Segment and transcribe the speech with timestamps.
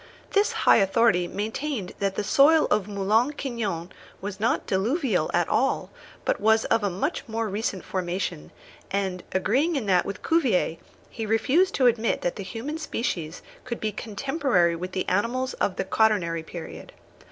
[0.31, 5.91] This high authority maintained that the soil of Moulin Quignon was not diluvial at all,
[6.25, 8.49] but was of much more recent formation;
[8.89, 10.77] and, agreeing in that with Cuvier,
[11.11, 15.75] he refused to admit that the human species could be contemporary with the animals of
[15.75, 16.93] the quaternary period.